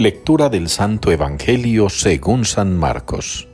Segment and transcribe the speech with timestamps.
[0.00, 3.48] Lectura del Santo Evangelio según San Marcos.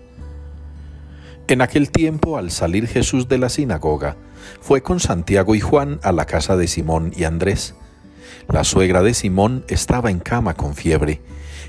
[1.48, 4.16] En aquel tiempo, al salir Jesús de la sinagoga,
[4.61, 7.74] fue con Santiago y Juan a la casa de Simón y Andrés.
[8.46, 11.21] La suegra de Simón estaba en cama con fiebre,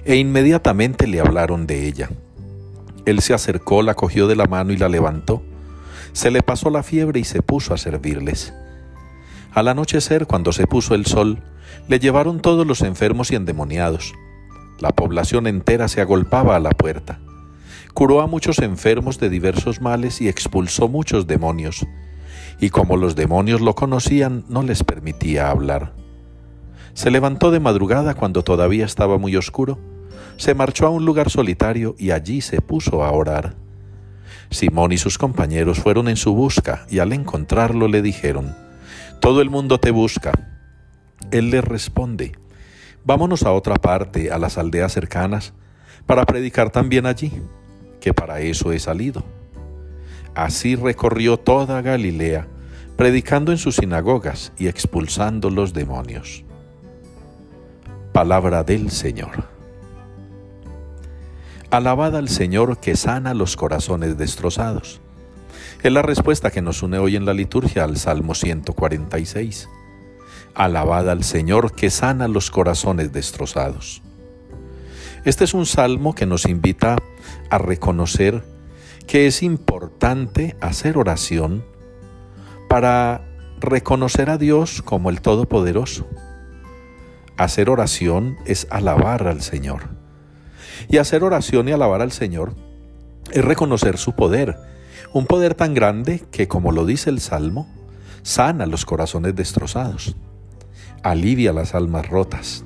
[0.06, 2.12] e inmediatamente le hablaron de ella.
[3.08, 5.42] Él se acercó, la cogió de la mano y la levantó.
[6.14, 8.54] Se le pasó la fiebre y se puso a servirles.
[9.54, 11.42] Al anochecer, cuando se puso el sol,
[11.88, 14.14] le llevaron todos los enfermos y endemoniados
[14.80, 17.20] la población entera se agolpaba a la puerta.
[17.94, 21.86] Curó a muchos enfermos de diversos males y expulsó muchos demonios.
[22.60, 25.94] Y como los demonios lo conocían, no les permitía hablar.
[26.94, 29.80] Se levantó de madrugada cuando todavía estaba muy oscuro,
[30.38, 33.56] se marchó a un lugar solitario y allí se puso a orar.
[34.50, 38.56] Simón y sus compañeros fueron en su busca y al encontrarlo le dijeron,
[39.20, 40.32] Todo el mundo te busca.
[41.32, 42.34] Él les responde,
[43.08, 45.54] Vámonos a otra parte, a las aldeas cercanas,
[46.06, 47.32] para predicar también allí,
[48.02, 49.24] que para eso he salido.
[50.36, 52.50] Así recorrió toda Galilea,
[52.98, 56.44] predicando en sus sinagogas y expulsando los demonios.
[58.12, 59.46] Palabra del Señor.
[61.72, 65.00] Alabad al Señor que sana los corazones destrozados.
[65.82, 69.70] Es la respuesta que nos une hoy en la liturgia al Salmo 146.
[70.58, 74.02] Alabad al Señor que sana los corazones destrozados.
[75.24, 76.98] Este es un salmo que nos invita
[77.52, 78.44] a reconocer
[79.06, 81.64] que es importante hacer oración
[82.68, 83.22] para
[83.60, 86.08] reconocer a Dios como el Todopoderoso.
[87.38, 89.90] Hacer oración es alabar al Señor.
[90.90, 92.56] Y hacer oración y alabar al Señor
[93.32, 94.58] es reconocer su poder,
[95.14, 97.68] un poder tan grande que, como lo dice el Salmo,
[98.24, 100.16] sana los corazones destrozados
[101.04, 102.66] alivia las almas rotas,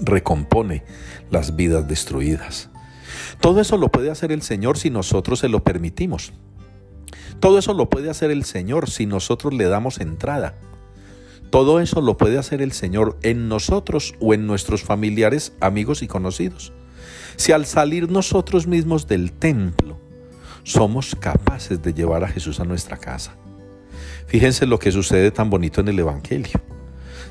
[0.00, 0.84] recompone
[1.30, 2.70] las vidas destruidas.
[3.40, 6.32] Todo eso lo puede hacer el Señor si nosotros se lo permitimos.
[7.40, 10.54] Todo eso lo puede hacer el Señor si nosotros le damos entrada.
[11.50, 16.08] Todo eso lo puede hacer el Señor en nosotros o en nuestros familiares, amigos y
[16.08, 16.72] conocidos.
[17.36, 19.98] Si al salir nosotros mismos del templo
[20.64, 23.36] somos capaces de llevar a Jesús a nuestra casa.
[24.26, 26.60] Fíjense lo que sucede tan bonito en el Evangelio.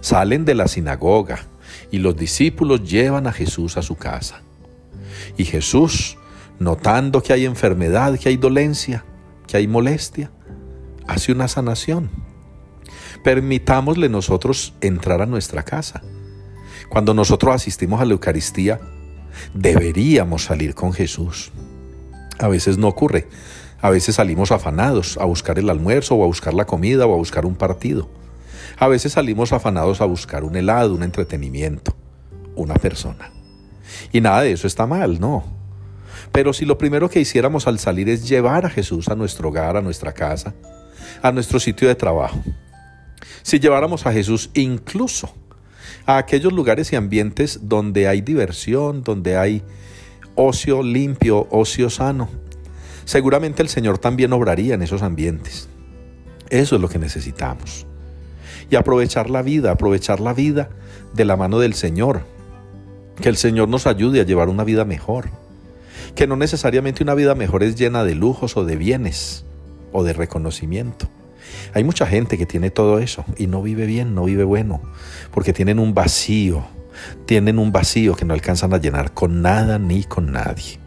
[0.05, 1.47] Salen de la sinagoga
[1.89, 4.43] y los discípulos llevan a Jesús a su casa.
[5.35, 6.19] Y Jesús,
[6.59, 9.03] notando que hay enfermedad, que hay dolencia,
[9.47, 10.29] que hay molestia,
[11.07, 12.11] hace una sanación.
[13.23, 16.03] Permitámosle nosotros entrar a nuestra casa.
[16.87, 18.79] Cuando nosotros asistimos a la Eucaristía,
[19.55, 21.51] deberíamos salir con Jesús.
[22.37, 23.27] A veces no ocurre.
[23.81, 27.17] A veces salimos afanados a buscar el almuerzo o a buscar la comida o a
[27.17, 28.07] buscar un partido.
[28.77, 31.95] A veces salimos afanados a buscar un helado, un entretenimiento,
[32.55, 33.31] una persona.
[34.11, 35.43] Y nada de eso está mal, no.
[36.31, 39.77] Pero si lo primero que hiciéramos al salir es llevar a Jesús a nuestro hogar,
[39.77, 40.53] a nuestra casa,
[41.21, 42.41] a nuestro sitio de trabajo,
[43.41, 45.33] si lleváramos a Jesús incluso
[46.05, 49.63] a aquellos lugares y ambientes donde hay diversión, donde hay
[50.35, 52.29] ocio limpio, ocio sano,
[53.05, 55.69] seguramente el Señor también obraría en esos ambientes.
[56.49, 57.87] Eso es lo que necesitamos
[58.69, 60.69] y aprovechar la vida, aprovechar la vida
[61.13, 62.21] de la mano del Señor.
[63.21, 65.29] Que el Señor nos ayude a llevar una vida mejor.
[66.15, 69.45] Que no necesariamente una vida mejor es llena de lujos o de bienes
[69.91, 71.07] o de reconocimiento.
[71.73, 74.81] Hay mucha gente que tiene todo eso y no vive bien, no vive bueno,
[75.31, 76.65] porque tienen un vacío,
[77.25, 80.79] tienen un vacío que no alcanzan a llenar con nada ni con nadie.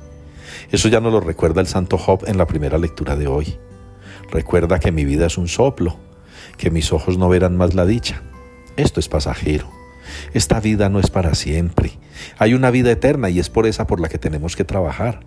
[0.71, 3.56] Eso ya nos lo recuerda el santo Job en la primera lectura de hoy.
[4.31, 5.97] Recuerda que mi vida es un soplo
[6.56, 8.22] que mis ojos no verán más la dicha.
[8.76, 9.69] Esto es pasajero.
[10.32, 11.93] Esta vida no es para siempre.
[12.38, 15.21] Hay una vida eterna y es por esa por la que tenemos que trabajar.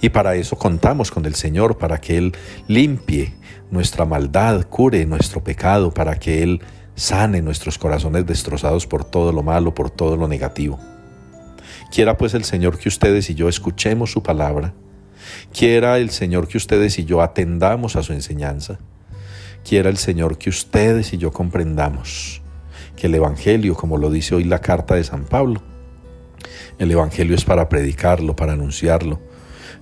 [0.00, 2.32] Y para eso contamos con el Señor, para que Él
[2.68, 3.34] limpie
[3.70, 6.60] nuestra maldad, cure nuestro pecado, para que Él
[6.94, 10.78] sane nuestros corazones destrozados por todo lo malo, por todo lo negativo.
[11.90, 14.74] Quiera pues el Señor que ustedes y yo escuchemos su palabra.
[15.52, 18.78] Quiera el Señor que ustedes y yo atendamos a su enseñanza
[19.64, 22.42] Quiera el Señor que ustedes y yo comprendamos
[22.96, 25.62] que el Evangelio, como lo dice hoy la carta de San Pablo,
[26.78, 29.20] el Evangelio es para predicarlo, para anunciarlo.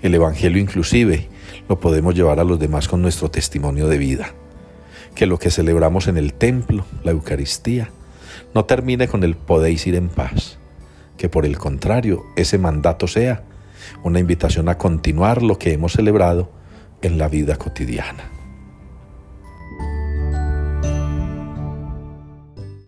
[0.00, 1.29] El Evangelio inclusive
[1.69, 4.34] lo podemos llevar a los demás con nuestro testimonio de vida.
[5.17, 7.90] Que lo que celebramos en el templo, la Eucaristía,
[8.55, 10.58] no termine con el podéis ir en paz.
[11.17, 13.43] Que por el contrario, ese mandato sea
[14.05, 16.52] una invitación a continuar lo que hemos celebrado
[17.02, 18.42] en la vida cotidiana.